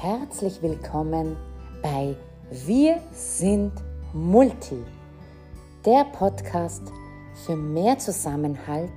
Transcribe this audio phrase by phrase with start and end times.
[0.00, 1.36] Herzlich willkommen
[1.82, 2.14] bei
[2.52, 3.72] Wir sind
[4.12, 4.80] Multi,
[5.84, 6.84] der Podcast
[7.44, 8.92] für mehr Zusammenhalt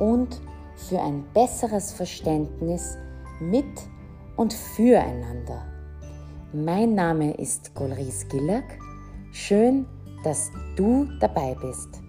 [0.00, 0.40] und
[0.74, 2.96] für ein besseres Verständnis
[3.38, 3.64] mit
[4.34, 5.64] und füreinander.
[6.52, 8.80] Mein Name ist Golris Gillack.
[9.30, 9.86] Schön,
[10.24, 12.02] dass du dabei bist.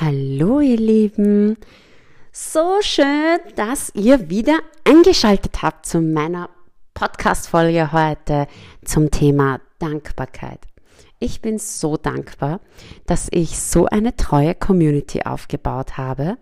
[0.00, 1.56] Hallo ihr Lieben,
[2.34, 6.48] so schön, dass ihr wieder eingeschaltet habt zu meiner
[6.94, 8.46] Podcast-Folge heute
[8.86, 10.60] zum Thema Dankbarkeit.
[11.18, 12.60] Ich bin so dankbar,
[13.04, 16.38] dass ich so eine treue Community aufgebaut habe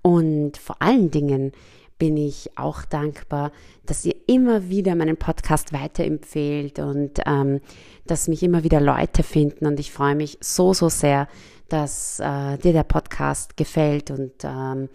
[0.00, 1.52] und vor allen Dingen
[1.98, 3.52] bin ich auch dankbar,
[3.84, 7.60] dass ihr immer wieder meinen Podcast weiterempfehlt und ähm,
[8.06, 9.66] dass mich immer wieder Leute finden.
[9.66, 11.26] Und ich freue mich so, so sehr,
[11.68, 14.88] dass äh, dir der Podcast gefällt und ähm,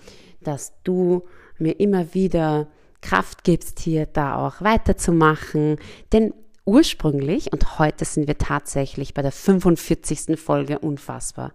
[0.43, 1.23] dass du
[1.57, 2.67] mir immer wieder
[3.01, 5.77] Kraft gibst, hier da auch weiterzumachen.
[6.13, 6.33] Denn
[6.65, 10.39] ursprünglich, und heute sind wir tatsächlich bei der 45.
[10.39, 11.53] Folge unfassbar.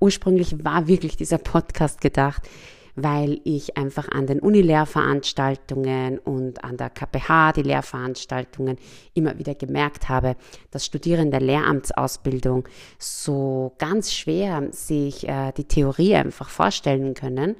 [0.00, 2.48] Ursprünglich war wirklich dieser Podcast gedacht,
[2.96, 8.78] weil ich einfach an den Uni-Lehrveranstaltungen und an der KPH, die Lehrveranstaltungen,
[9.12, 10.36] immer wieder gemerkt habe,
[10.70, 12.66] dass Studierende Lehramtsausbildung
[12.98, 17.56] so ganz schwer sich äh, die Theorie einfach vorstellen können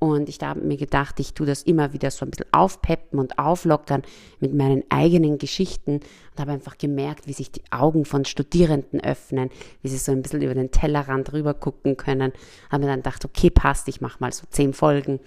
[0.00, 3.38] und ich habe mir gedacht, ich tue das immer wieder so ein bisschen aufpeppen und
[3.38, 4.02] auflockern
[4.40, 9.50] mit meinen eigenen Geschichten und habe einfach gemerkt, wie sich die Augen von Studierenden öffnen,
[9.82, 12.32] wie sie so ein bisschen über den Tellerrand rüber gucken können.
[12.70, 15.20] Habe mir dann gedacht, okay, passt, ich mache mal so zehn Folgen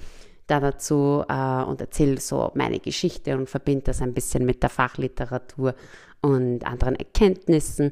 [0.48, 4.72] da dazu äh, und erzähle so meine Geschichte und verbinde das ein bisschen mit der
[4.72, 5.76] Fachliteratur
[6.22, 7.92] und anderen Erkenntnissen.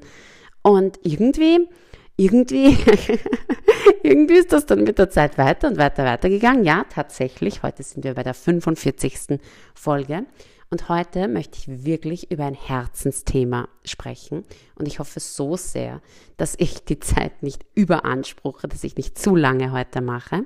[0.63, 1.67] Und irgendwie
[2.21, 2.77] irgendwie,
[4.03, 6.63] irgendwie ist das dann mit der Zeit weiter und weiter weitergegangen.
[6.63, 7.63] Ja, tatsächlich.
[7.63, 9.39] Heute sind wir bei der 45.
[9.73, 10.25] Folge.
[10.69, 14.45] Und heute möchte ich wirklich über ein Herzensthema sprechen.
[14.75, 16.01] Und ich hoffe so sehr,
[16.37, 20.45] dass ich die Zeit nicht überanspruche, dass ich nicht zu lange heute mache.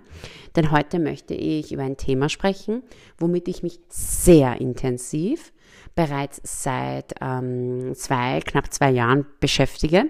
[0.56, 2.82] Denn heute möchte ich über ein Thema sprechen,
[3.20, 5.54] womit ich mich sehr intensiv
[5.94, 10.10] bereits seit ähm, zwei, knapp zwei Jahren beschäftige.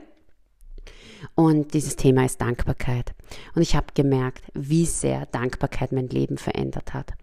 [1.33, 3.13] Und dieses Thema ist Dankbarkeit.
[3.55, 7.13] Und ich habe gemerkt, wie sehr Dankbarkeit mein Leben verändert hat.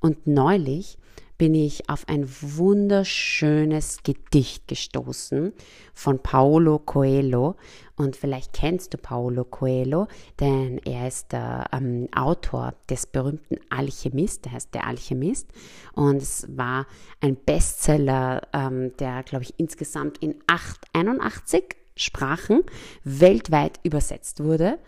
[0.00, 0.98] Und neulich
[1.36, 5.52] bin ich auf ein wunderschönes Gedicht gestoßen
[5.92, 7.56] von Paulo Coelho.
[7.96, 10.06] Und vielleicht kennst du Paulo Coelho,
[10.40, 15.48] denn er ist der ähm, Autor des berühmten Alchemist, der heißt der Alchemist.
[15.92, 16.86] Und es war
[17.20, 22.62] ein Bestseller, ähm, der, glaube ich, insgesamt in 8, 81 Sprachen
[23.04, 24.78] weltweit übersetzt wurde.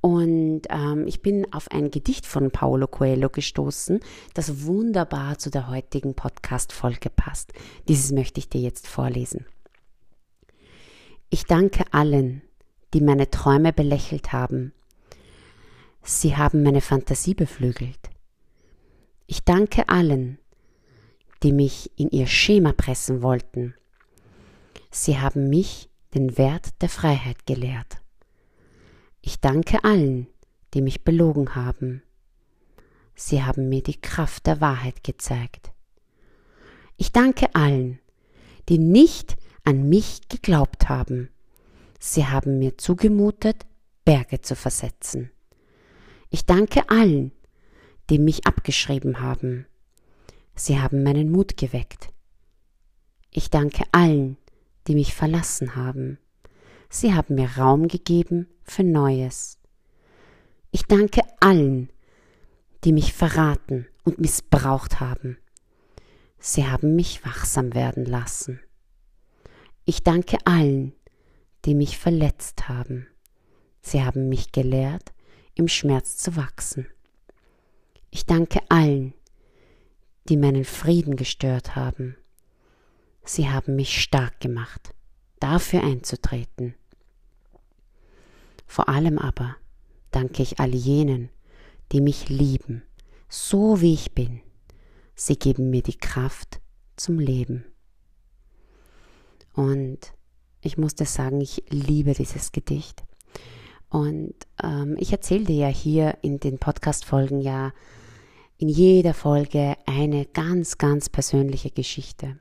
[0.00, 4.00] Und ähm, ich bin auf ein Gedicht von Paulo Coelho gestoßen,
[4.34, 7.52] das wunderbar zu der heutigen Podcast-Folge passt.
[7.88, 9.46] Dieses möchte ich dir jetzt vorlesen.
[11.28, 12.42] Ich danke allen,
[12.94, 14.72] die meine Träume belächelt haben.
[16.02, 17.98] Sie haben meine Fantasie beflügelt.
[19.26, 20.38] Ich danke allen,
[21.42, 23.74] die mich in ihr Schema pressen wollten.
[24.92, 28.00] Sie haben mich den Wert der Freiheit gelehrt.
[29.20, 30.28] Ich danke allen,
[30.74, 32.02] die mich belogen haben.
[33.14, 35.72] Sie haben mir die Kraft der Wahrheit gezeigt.
[36.96, 37.98] Ich danke allen,
[38.68, 41.30] die nicht an mich geglaubt haben.
[41.98, 43.66] Sie haben mir zugemutet,
[44.04, 45.30] Berge zu versetzen.
[46.30, 47.32] Ich danke allen,
[48.10, 49.66] die mich abgeschrieben haben.
[50.54, 52.12] Sie haben meinen Mut geweckt.
[53.30, 54.36] Ich danke allen,
[54.86, 56.18] die mich verlassen haben.
[56.88, 59.58] Sie haben mir Raum gegeben für Neues.
[60.70, 61.90] Ich danke allen,
[62.84, 65.38] die mich verraten und missbraucht haben.
[66.38, 68.60] Sie haben mich wachsam werden lassen.
[69.84, 70.92] Ich danke allen,
[71.64, 73.06] die mich verletzt haben.
[73.80, 75.12] Sie haben mich gelehrt,
[75.54, 76.86] im Schmerz zu wachsen.
[78.10, 79.14] Ich danke allen,
[80.28, 82.16] die meinen Frieden gestört haben.
[83.26, 84.94] Sie haben mich stark gemacht,
[85.40, 86.74] dafür einzutreten.
[88.66, 89.56] Vor allem aber
[90.12, 91.28] danke ich all jenen,
[91.90, 92.82] die mich lieben,
[93.28, 94.40] so wie ich bin.
[95.16, 96.60] Sie geben mir die Kraft
[96.96, 97.64] zum Leben.
[99.54, 100.12] Und
[100.60, 103.02] ich musste sagen, ich liebe dieses Gedicht.
[103.88, 107.72] Und ähm, ich erzähle dir ja hier in den Podcast-Folgen ja
[108.58, 112.38] in jeder Folge eine ganz, ganz persönliche Geschichte.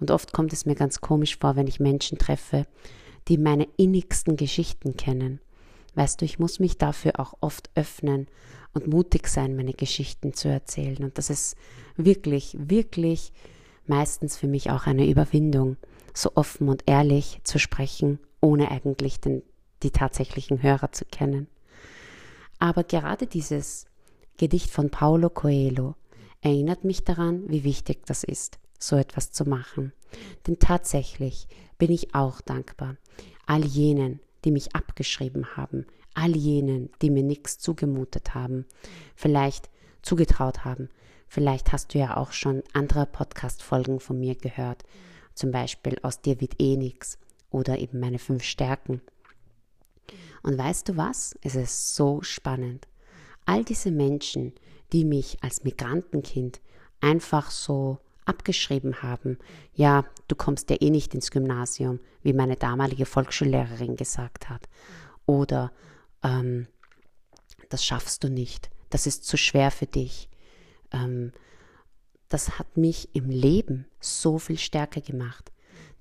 [0.00, 2.66] Und oft kommt es mir ganz komisch vor, wenn ich Menschen treffe,
[3.28, 5.40] die meine innigsten Geschichten kennen,
[5.96, 8.28] Weißt du, ich muss mich dafür auch oft öffnen
[8.74, 11.02] und mutig sein, meine Geschichten zu erzählen.
[11.02, 11.56] Und das ist
[11.96, 13.32] wirklich, wirklich
[13.86, 15.78] meistens für mich auch eine Überwindung,
[16.12, 19.42] so offen und ehrlich zu sprechen, ohne eigentlich den,
[19.82, 21.48] die tatsächlichen Hörer zu kennen.
[22.58, 23.86] Aber gerade dieses
[24.36, 25.94] Gedicht von Paulo Coelho
[26.42, 29.92] erinnert mich daran, wie wichtig das ist, so etwas zu machen.
[30.46, 32.96] Denn tatsächlich bin ich auch dankbar
[33.46, 38.66] all jenen, die mich abgeschrieben haben, all jenen, die mir nichts zugemutet haben,
[39.14, 39.70] vielleicht
[40.02, 40.88] zugetraut haben.
[41.28, 44.84] Vielleicht hast du ja auch schon andere Podcast-Folgen von mir gehört,
[45.34, 47.18] zum Beispiel aus dir wird eh nix
[47.50, 49.02] oder eben meine fünf Stärken.
[50.42, 51.36] Und weißt du was?
[51.42, 52.86] Es ist so spannend.
[53.44, 54.52] All diese Menschen,
[54.92, 56.60] die mich als Migrantenkind
[57.00, 59.38] einfach so abgeschrieben haben,
[59.74, 64.68] ja, du kommst ja eh nicht ins Gymnasium, wie meine damalige Volksschullehrerin gesagt hat.
[65.24, 65.72] Oder
[66.22, 66.66] ähm,
[67.68, 70.28] das schaffst du nicht, das ist zu schwer für dich.
[70.92, 71.32] Ähm,
[72.28, 75.52] das hat mich im Leben so viel stärker gemacht.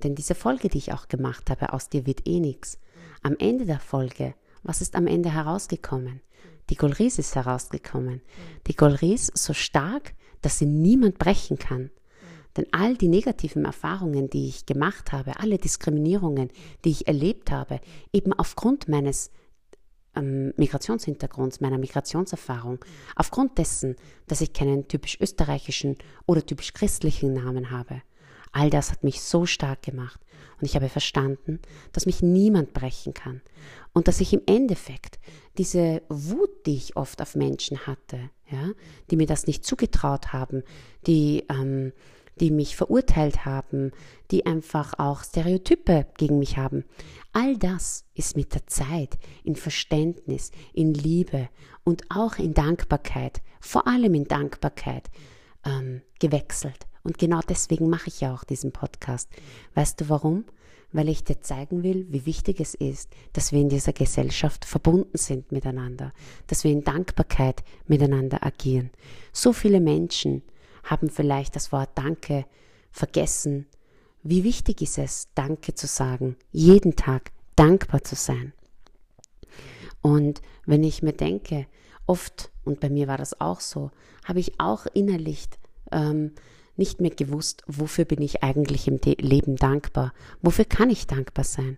[0.04, 2.80] Denn diese Folge, die ich auch gemacht habe, aus dir wird eh nichts.
[3.22, 6.22] Am Ende der Folge, was ist am Ende herausgekommen?
[6.70, 8.22] Die Golris ist herausgekommen.
[8.68, 11.92] Die Golris so stark, dass sie niemand brechen kann.
[12.58, 16.50] Denn all die negativen Erfahrungen, die ich gemacht habe, alle Diskriminierungen,
[16.84, 17.82] die ich erlebt habe,
[18.14, 19.32] eben aufgrund meines
[20.16, 22.84] ähm, Migrationshintergrunds, meiner Migrationserfahrung,
[23.16, 23.96] aufgrund dessen,
[24.28, 28.02] dass ich keinen typisch österreichischen oder typisch christlichen Namen habe,
[28.52, 30.22] all das hat mich so stark gemacht.
[30.60, 31.60] Und ich habe verstanden,
[31.92, 33.42] dass mich niemand brechen kann.
[33.92, 35.20] Und dass ich im Endeffekt
[35.58, 38.72] diese Wut, die ich oft auf Menschen hatte, ja,
[39.12, 40.64] die mir das nicht zugetraut haben,
[41.06, 41.92] die ähm,
[42.40, 43.92] die mich verurteilt haben,
[44.32, 46.84] die einfach auch Stereotype gegen mich haben.
[47.34, 51.50] All das ist mit der Zeit in Verständnis, in Liebe
[51.84, 55.10] und auch in Dankbarkeit, vor allem in Dankbarkeit,
[55.66, 56.88] ähm, gewechselt.
[57.04, 59.30] Und genau deswegen mache ich ja auch diesen Podcast.
[59.76, 60.46] Weißt du warum?
[60.92, 65.18] Weil ich dir zeigen will, wie wichtig es ist, dass wir in dieser Gesellschaft verbunden
[65.18, 66.14] sind miteinander,
[66.48, 68.92] dass wir in Dankbarkeit miteinander agieren.
[69.34, 70.42] So viele Menschen
[70.86, 72.46] haben vielleicht das Wort Danke
[72.92, 73.68] vergessen.
[74.24, 78.54] Wie wichtig ist es, Danke zu sagen, jeden Tag dankbar zu sein.
[80.02, 81.68] Und wenn ich mir denke,
[82.06, 83.92] oft, und bei mir war das auch so,
[84.24, 85.48] habe ich auch innerlich
[85.92, 86.32] ähm,
[86.78, 91.78] nicht mehr gewusst, wofür bin ich eigentlich im Leben dankbar, wofür kann ich dankbar sein.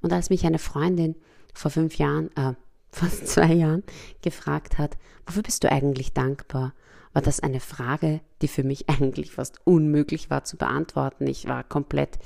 [0.00, 1.14] Und als mich eine Freundin
[1.54, 2.54] vor fünf Jahren, äh,
[2.90, 3.84] vor zwei Jahren
[4.20, 6.74] gefragt hat, wofür bist du eigentlich dankbar,
[7.12, 11.26] war das eine Frage, die für mich eigentlich fast unmöglich war zu beantworten.
[11.26, 12.18] Ich war komplett,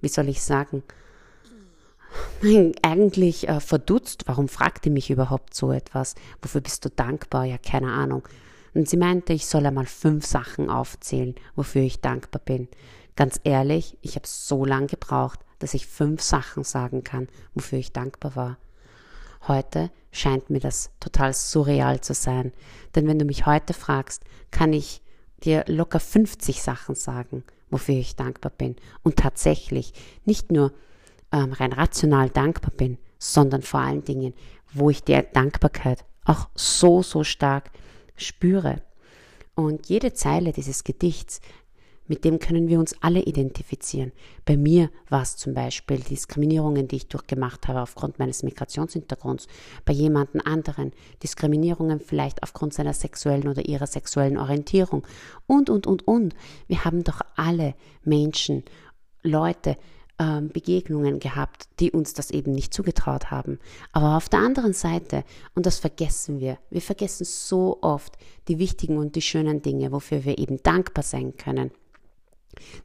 [0.00, 0.82] wie soll ich sagen,
[2.82, 4.24] eigentlich äh, verdutzt.
[4.26, 6.14] Warum fragte mich überhaupt so etwas?
[6.42, 7.44] Wofür bist du dankbar?
[7.44, 8.26] Ja, keine Ahnung.
[8.74, 12.68] Und sie meinte, ich soll einmal fünf Sachen aufzählen, wofür ich dankbar bin.
[13.16, 17.92] Ganz ehrlich, ich habe so lange gebraucht, dass ich fünf Sachen sagen kann, wofür ich
[17.92, 18.58] dankbar war.
[19.46, 22.52] Heute scheint mir das total surreal zu sein.
[22.94, 25.02] Denn wenn du mich heute fragst, kann ich
[25.44, 28.76] dir locker 50 Sachen sagen, wofür ich dankbar bin.
[29.02, 29.92] Und tatsächlich
[30.24, 30.72] nicht nur
[31.32, 34.34] ähm, rein rational dankbar bin, sondern vor allen Dingen,
[34.72, 37.70] wo ich der Dankbarkeit auch so, so stark
[38.16, 38.82] spüre.
[39.54, 41.40] Und jede Zeile dieses Gedichts
[42.08, 44.12] mit dem können wir uns alle identifizieren.
[44.44, 49.46] Bei mir war es zum Beispiel Diskriminierungen, die ich durchgemacht habe aufgrund meines Migrationshintergrunds.
[49.84, 55.06] Bei jemandem anderen Diskriminierungen vielleicht aufgrund seiner sexuellen oder ihrer sexuellen Orientierung.
[55.46, 56.34] Und, und, und, und.
[56.66, 57.74] Wir haben doch alle
[58.04, 58.64] Menschen,
[59.22, 59.76] Leute,
[60.18, 63.58] ähm, Begegnungen gehabt, die uns das eben nicht zugetraut haben.
[63.92, 65.24] Aber auf der anderen Seite,
[65.54, 68.16] und das vergessen wir, wir vergessen so oft
[68.48, 71.70] die wichtigen und die schönen Dinge, wofür wir eben dankbar sein können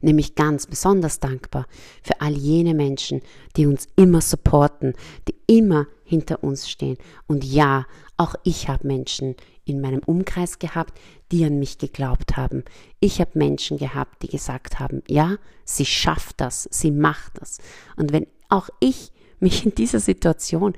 [0.00, 1.66] nämlich ganz besonders dankbar
[2.02, 3.20] für all jene Menschen,
[3.56, 4.94] die uns immer supporten,
[5.28, 6.96] die immer hinter uns stehen.
[7.26, 10.98] Und ja, auch ich habe Menschen in meinem Umkreis gehabt,
[11.32, 12.64] die an mich geglaubt haben.
[13.00, 17.58] Ich habe Menschen gehabt, die gesagt haben, ja, sie schafft das, sie macht das.
[17.96, 20.74] Und wenn auch ich mich in dieser Situation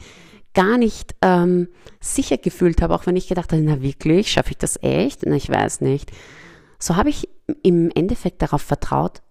[0.55, 1.69] gar nicht ähm,
[2.01, 5.27] sicher gefühlt habe, auch wenn ich gedacht habe, na wirklich, schaffe ich das echt?
[5.27, 6.11] Na, ich weiß nicht
[6.79, 7.29] so habe ich
[7.63, 9.23] im Endeffekt darauf vertraut,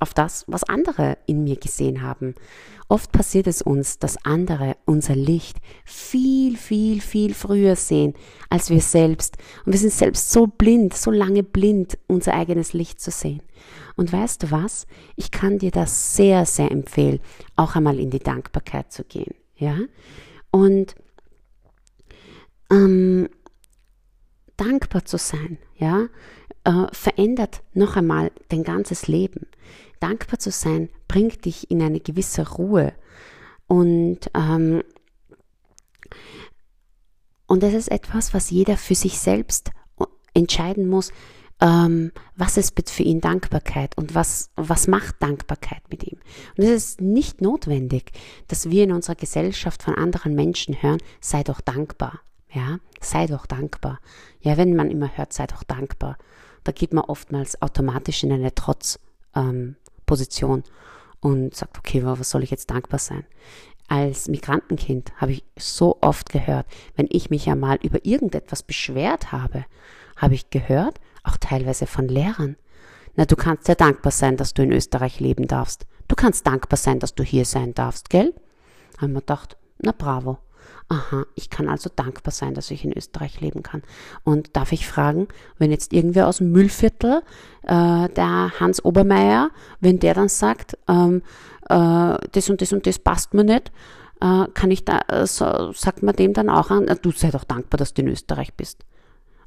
[0.00, 2.34] auf das, was andere in mir gesehen haben.
[2.88, 8.14] Oft passiert es uns, dass andere unser Licht viel, viel, viel früher sehen
[8.48, 9.36] als wir selbst.
[9.64, 13.42] Und wir sind selbst so blind, so lange blind, unser eigenes Licht zu sehen.
[13.96, 14.86] Und weißt du was?
[15.16, 17.20] Ich kann dir das sehr, sehr empfehlen,
[17.56, 19.34] auch einmal in die Dankbarkeit zu gehen.
[19.56, 19.78] Ja?
[20.50, 20.94] Und
[22.70, 23.28] ähm,
[24.56, 26.08] dankbar zu sein, ja,
[26.68, 29.46] äh, verändert noch einmal dein ganzes Leben.
[30.00, 32.92] Dankbar zu sein bringt dich in eine gewisse Ruhe
[33.66, 34.82] und ähm,
[37.46, 39.70] und das ist etwas, was jeder für sich selbst
[40.34, 41.12] entscheiden muss,
[41.62, 46.18] ähm, was ist für ihn Dankbarkeit und was, was macht Dankbarkeit mit ihm.
[46.56, 48.12] Und es ist nicht notwendig,
[48.48, 52.20] dass wir in unserer Gesellschaft von anderen Menschen hören, sei doch dankbar.
[52.50, 53.98] Ja, sei doch dankbar.
[54.40, 56.18] Ja, wenn man immer hört, sei doch dankbar,
[56.64, 60.64] da geht man oftmals automatisch in eine Trotzposition ähm,
[61.20, 63.24] und sagt, okay, was soll ich jetzt dankbar sein?
[63.88, 69.64] Als Migrantenkind habe ich so oft gehört, wenn ich mich einmal über irgendetwas beschwert habe,
[70.16, 72.56] habe ich gehört, auch teilweise von Lehrern.
[73.16, 75.86] Na, du kannst ja dankbar sein, dass du in Österreich leben darfst.
[76.06, 78.34] Du kannst dankbar sein, dass du hier sein darfst, gell?
[78.98, 80.38] Haben wir gedacht, na bravo.
[80.88, 83.82] Aha, ich kann also dankbar sein, dass ich in Österreich leben kann.
[84.24, 87.22] Und darf ich fragen, wenn jetzt irgendwer aus dem Müllviertel,
[87.64, 89.50] äh, der Hans Obermeier,
[89.80, 91.22] wenn der dann sagt, ähm,
[91.68, 93.70] äh, das und das und das passt mir nicht,
[94.20, 97.44] äh, kann ich da, äh, so, sagt man dem dann auch an, du sei doch
[97.44, 98.84] dankbar, dass du in Österreich bist.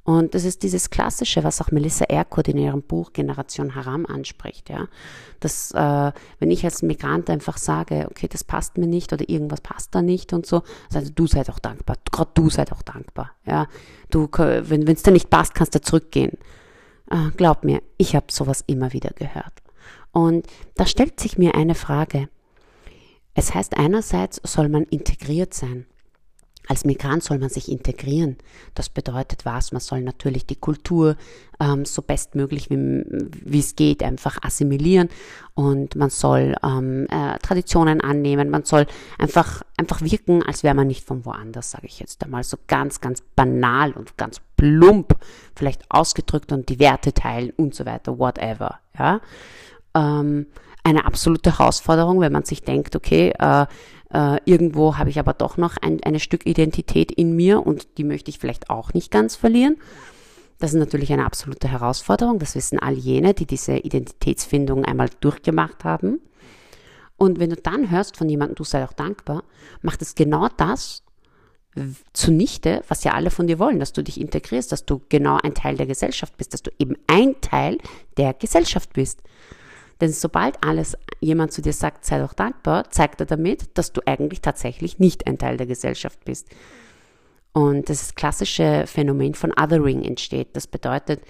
[0.04, 4.70] Und das ist dieses Klassische, was auch Melissa Erkurt in ihrem Buch Generation Haram anspricht,
[4.70, 4.88] ja.
[5.40, 9.62] Dass, äh, wenn ich als Migrant einfach sage, okay, das passt mir nicht oder irgendwas
[9.62, 13.32] passt da nicht und so, also du sei doch dankbar, gerade du sei doch dankbar,
[13.46, 13.68] ja.
[14.10, 16.38] Du, wenn es dir nicht passt, kannst du zurückgehen.
[17.12, 19.54] Äh, glaub mir, ich habe sowas immer wieder gehört.
[20.12, 22.28] Und da stellt sich mir eine Frage.
[23.34, 25.86] Es heißt einerseits soll man integriert sein.
[26.68, 28.38] Als Migrant soll man sich integrieren.
[28.76, 29.72] Das bedeutet was?
[29.72, 31.18] Man soll natürlich die Kultur
[31.60, 35.10] ähm, so bestmöglich wie, es geht einfach assimilieren
[35.56, 38.50] und man soll ähm, äh, Traditionen annehmen.
[38.50, 38.86] Man soll
[39.18, 42.44] einfach, einfach wirken, als wäre man nicht von woanders, sage ich jetzt einmal.
[42.44, 45.18] So ganz, ganz banal und ganz plump
[45.56, 48.80] vielleicht ausgedrückt und die Werte teilen und so weiter, whatever.
[48.98, 49.20] Ja.
[49.96, 50.46] Ähm,
[50.84, 53.66] eine absolute Herausforderung, wenn man sich denkt, okay, äh,
[54.14, 58.04] äh, irgendwo habe ich aber doch noch ein, eine Stück Identität in mir und die
[58.04, 59.78] möchte ich vielleicht auch nicht ganz verlieren.
[60.60, 62.38] Das ist natürlich eine absolute Herausforderung.
[62.38, 66.20] Das wissen all jene, die diese Identitätsfindung einmal durchgemacht haben.
[67.18, 69.44] Und wenn du dann hörst von jemandem, du sei auch dankbar,
[69.82, 71.04] macht es genau das
[72.14, 75.54] zunichte, was ja alle von dir wollen, dass du dich integrierst, dass du genau ein
[75.54, 77.78] Teil der Gesellschaft bist, dass du eben ein Teil
[78.18, 79.22] der Gesellschaft bist.
[80.02, 84.02] Denn sobald alles jemand zu dir sagt, sei doch dankbar, zeigt er damit, dass du
[84.06, 86.50] eigentlich tatsächlich nicht ein Teil der Gesellschaft bist.
[87.54, 90.56] Und das klassische Phänomen von Othering entsteht.
[90.56, 91.22] Das bedeutet,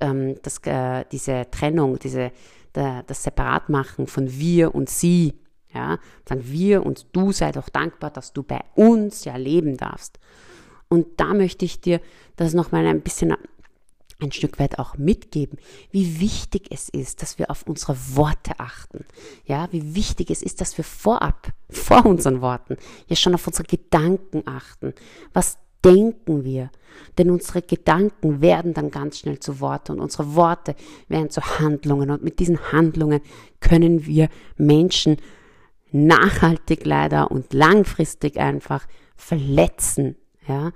[0.00, 2.30] ähm, dass äh, diese Trennung, diese,
[2.72, 5.34] das Separatmachen von wir und sie,
[5.72, 10.18] ja, dann wir und du sei doch dankbar, dass du bei uns ja leben darfst.
[10.88, 12.00] Und da möchte ich dir
[12.36, 13.34] das nochmal ein bisschen
[14.20, 15.58] ein Stück weit auch mitgeben,
[15.90, 19.04] wie wichtig es ist, dass wir auf unsere Worte achten.
[19.44, 23.64] Ja, wie wichtig es ist, dass wir vorab, vor unseren Worten, ja schon auf unsere
[23.64, 24.94] Gedanken achten.
[25.32, 26.70] Was denken wir?
[27.16, 30.74] Denn unsere Gedanken werden dann ganz schnell zu Worten und unsere Worte
[31.06, 33.20] werden zu Handlungen und mit diesen Handlungen
[33.60, 35.18] können wir Menschen
[35.92, 40.16] nachhaltig leider und langfristig einfach verletzen.
[40.48, 40.72] Ja,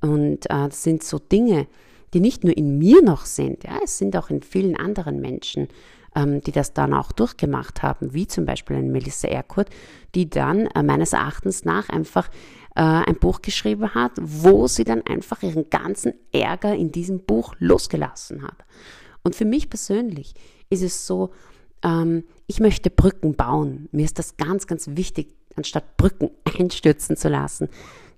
[0.00, 1.66] und äh, das sind so Dinge,
[2.14, 5.68] die nicht nur in mir noch sind, ja, es sind auch in vielen anderen Menschen,
[6.14, 9.70] ähm, die das dann auch durchgemacht haben, wie zum Beispiel eine Melissa Erkurt,
[10.14, 12.28] die dann äh, meines Erachtens nach einfach
[12.74, 17.54] äh, ein Buch geschrieben hat, wo sie dann einfach ihren ganzen Ärger in diesem Buch
[17.58, 18.64] losgelassen hat.
[19.22, 20.34] Und für mich persönlich
[20.68, 21.30] ist es so,
[21.82, 23.88] ähm, ich möchte Brücken bauen.
[23.92, 27.68] Mir ist das ganz, ganz wichtig, anstatt Brücken einstürzen zu lassen,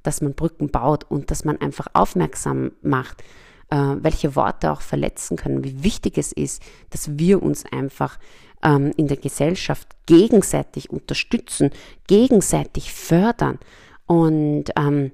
[0.03, 3.23] dass man Brücken baut und dass man einfach aufmerksam macht
[3.73, 8.19] äh, welche Worte auch verletzen können, wie wichtig es ist, dass wir uns einfach
[8.63, 11.71] ähm, in der Gesellschaft gegenseitig unterstützen,
[12.07, 13.59] gegenseitig fördern
[14.07, 15.13] und ähm,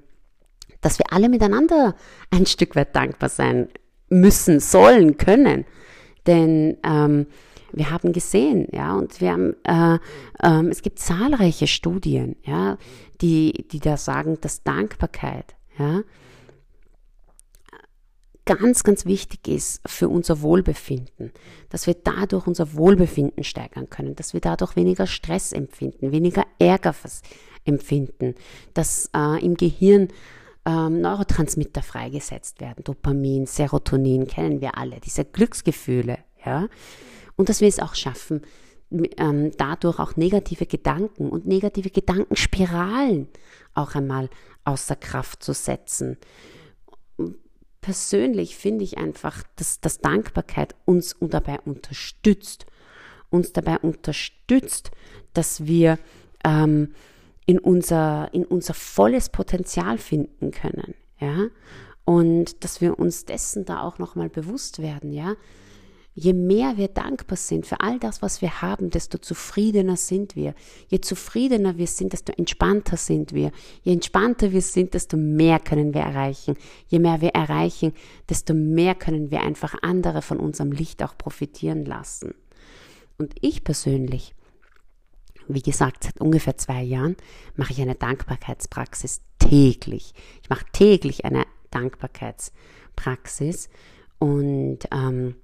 [0.81, 1.95] dass wir alle miteinander
[2.31, 3.69] ein Stück weit dankbar sein
[4.09, 5.65] müssen, sollen, können.
[6.27, 7.27] Denn ähm,
[7.71, 9.99] wir haben gesehen, ja, und wir haben, äh,
[10.41, 12.77] äh, es gibt zahlreiche Studien, ja,
[13.21, 16.01] die, die da sagen, dass Dankbarkeit, ja,
[18.49, 21.31] ganz, ganz wichtig ist für unser Wohlbefinden,
[21.69, 26.95] dass wir dadurch unser Wohlbefinden steigern können, dass wir dadurch weniger Stress empfinden, weniger Ärger
[27.63, 28.33] empfinden,
[28.73, 30.07] dass äh, im Gehirn
[30.65, 36.69] ähm, Neurotransmitter freigesetzt werden, Dopamin, Serotonin, kennen wir alle, diese Glücksgefühle, ja,
[37.35, 38.41] und dass wir es auch schaffen,
[39.17, 43.27] ähm, dadurch auch negative Gedanken und negative Gedankenspiralen
[43.75, 44.27] auch einmal
[44.63, 46.17] außer Kraft zu setzen
[47.81, 52.65] persönlich finde ich einfach, dass, dass Dankbarkeit uns dabei unterstützt,
[53.29, 54.91] uns dabei unterstützt,
[55.33, 55.99] dass wir
[56.43, 56.93] ähm,
[57.45, 61.47] in, unser, in unser volles Potenzial finden können, ja,
[62.05, 65.35] und dass wir uns dessen da auch nochmal bewusst werden, ja.
[66.19, 70.53] Je mehr wir dankbar sind für all das, was wir haben, desto zufriedener sind wir.
[70.89, 73.53] Je zufriedener wir sind, desto entspannter sind wir.
[73.83, 76.57] Je entspannter wir sind, desto mehr können wir erreichen.
[76.89, 77.93] Je mehr wir erreichen,
[78.27, 82.33] desto mehr können wir einfach andere von unserem Licht auch profitieren lassen.
[83.17, 84.35] Und ich persönlich,
[85.47, 87.15] wie gesagt, seit ungefähr zwei Jahren
[87.55, 90.13] mache ich eine Dankbarkeitspraxis täglich.
[90.43, 93.69] Ich mache täglich eine Dankbarkeitspraxis
[94.19, 95.35] und ähm,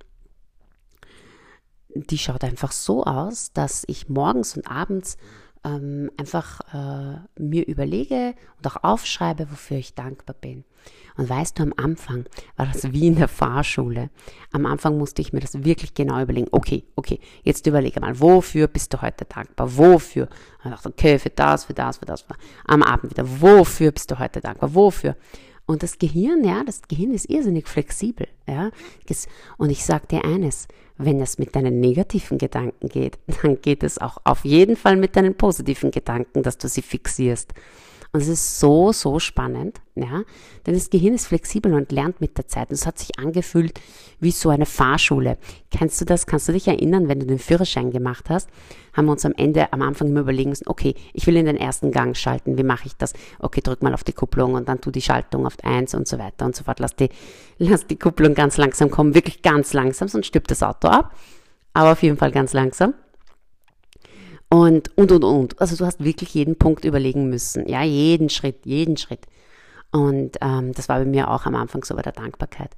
[1.96, 5.18] die schaut einfach so aus, dass ich morgens und abends
[5.64, 10.64] ähm, einfach äh, mir überlege und auch aufschreibe, wofür ich dankbar bin.
[11.18, 12.26] Und weißt du, am Anfang
[12.58, 14.10] war das wie in der Fahrschule.
[14.52, 16.48] Am Anfang musste ich mir das wirklich genau überlegen.
[16.52, 19.78] Okay, okay, jetzt überlege mal, wofür bist du heute dankbar?
[19.78, 20.28] Wofür?
[20.64, 22.22] Und ich dachte, okay, für das, für das, für das.
[22.22, 22.38] Für das.
[22.66, 24.76] Am Abend wieder, wofür bist du heute dankbar?
[24.76, 25.16] Wofür?
[25.66, 28.70] Und das Gehirn, ja, das Gehirn ist irrsinnig flexibel, ja.
[29.58, 30.68] Und ich sage dir eines,
[30.98, 35.16] wenn es mit deinen negativen Gedanken geht, dann geht es auch auf jeden Fall mit
[35.16, 37.54] deinen positiven Gedanken, dass du sie fixierst.
[38.16, 40.24] Und es ist so, so spannend, ja,
[40.66, 42.70] denn das Gehirn ist flexibel und lernt mit der Zeit.
[42.70, 43.78] Und es hat sich angefühlt
[44.22, 45.38] wie so eine Fahrschule.
[45.70, 46.26] Kennst du das?
[46.26, 48.50] Kannst du dich erinnern, wenn du den Führerschein gemacht hast?
[48.94, 51.58] Haben wir uns am Ende, am Anfang immer überlegen müssen, okay, ich will in den
[51.58, 52.58] ersten Gang schalten.
[52.58, 53.12] Wie mache ich das?
[53.40, 56.18] Okay, drück mal auf die Kupplung und dann tu die Schaltung auf eins und so
[56.18, 56.80] weiter und so fort.
[56.80, 57.10] Lass die,
[57.58, 61.14] lass die Kupplung ganz langsam kommen, wirklich ganz langsam, sonst stirbt das Auto ab.
[61.74, 62.94] Aber auf jeden Fall ganz langsam.
[64.50, 65.62] Und, und, und, und.
[65.62, 67.68] Also du hast wirklich jeden Punkt überlegen müssen.
[67.68, 69.26] Ja, jeden Schritt, jeden Schritt.
[69.92, 72.72] Und ähm, das war bei mir auch am Anfang so bei der Dankbarkeit.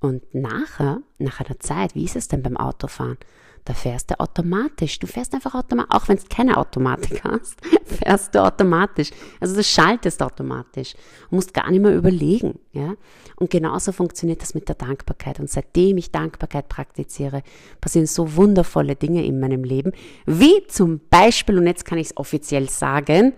[0.00, 3.18] Und nachher, nach einer Zeit, wie ist es denn beim Autofahren?
[3.64, 4.98] Da fährst du automatisch.
[4.98, 9.10] Du fährst einfach automatisch, auch wenn du keine Automatik hast, fährst du automatisch.
[9.40, 10.94] Also du schaltest automatisch
[11.30, 12.58] und musst gar nicht mehr überlegen.
[12.72, 12.94] Ja?
[13.36, 15.38] Und genauso funktioniert das mit der Dankbarkeit.
[15.38, 17.42] Und seitdem ich Dankbarkeit praktiziere,
[17.80, 19.92] passieren so wundervolle Dinge in meinem Leben,
[20.26, 23.32] wie zum Beispiel, und jetzt kann ich es offiziell sagen,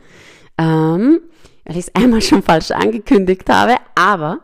[0.56, 1.20] ähm,
[1.66, 4.40] weil ich es einmal schon falsch angekündigt habe, aber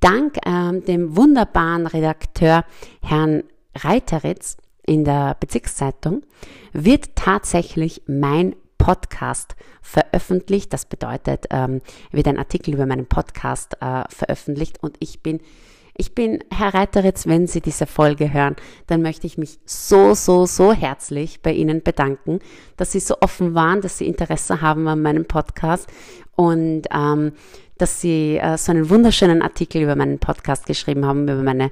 [0.00, 2.64] dank ähm, dem wunderbaren Redakteur
[3.02, 3.44] Herrn
[3.76, 4.56] Reiteritz
[4.86, 6.22] in der Bezirkszeitung
[6.72, 10.72] wird tatsächlich mein Podcast veröffentlicht.
[10.72, 11.80] Das bedeutet, ähm,
[12.12, 15.40] wird ein Artikel über meinen Podcast äh, veröffentlicht und ich bin
[15.98, 20.44] ich bin Herr Reiteritz, wenn Sie diese Folge hören, dann möchte ich mich so, so,
[20.44, 22.40] so herzlich bei Ihnen bedanken,
[22.76, 25.88] dass Sie so offen waren, dass Sie Interesse haben an meinem Podcast
[26.34, 27.32] und ähm,
[27.78, 31.70] dass Sie äh, so einen wunderschönen Artikel über meinen Podcast geschrieben haben, über meine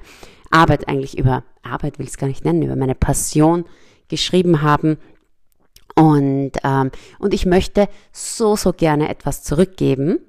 [0.51, 3.65] Arbeit eigentlich über Arbeit will ich es gar nicht nennen, über meine Passion
[4.07, 4.97] geschrieben haben.
[5.95, 10.19] Und, ähm, und ich möchte so, so gerne etwas zurückgeben.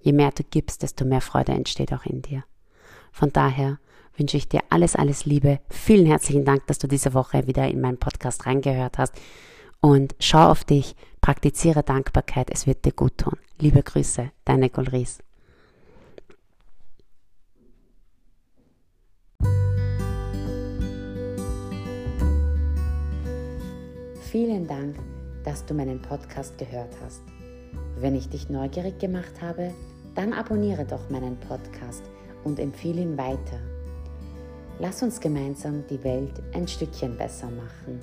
[0.00, 2.44] Je mehr du gibst, desto mehr Freude entsteht auch in dir.
[3.12, 3.78] Von daher
[4.16, 5.60] wünsche ich dir alles, alles Liebe.
[5.68, 9.14] Vielen herzlichen Dank, dass du diese Woche wieder in meinen Podcast reingehört hast.
[9.80, 13.36] Und schau auf dich, praktiziere Dankbarkeit, es wird dir gut tun.
[13.58, 15.18] Liebe Grüße, deine Golries.
[24.30, 24.94] Vielen Dank,
[25.42, 27.22] dass du meinen Podcast gehört hast.
[27.98, 29.72] Wenn ich dich neugierig gemacht habe,
[30.14, 32.02] dann abonniere doch meinen Podcast
[32.44, 33.58] und empfehle ihn weiter.
[34.80, 38.00] Lass uns gemeinsam die Welt ein Stückchen besser machen.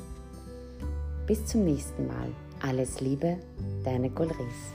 [1.28, 2.30] Bis zum nächsten Mal.
[2.60, 3.38] Alles Liebe,
[3.84, 4.74] deine Golris.